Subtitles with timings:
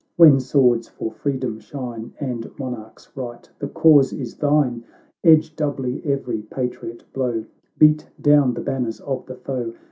[0.15, 4.83] when swords for freedom shine, And monarch's right, the cause is thine!
[5.23, 7.45] Edge doubly every patriot blow!
[7.77, 9.75] Beat down the banners of the foe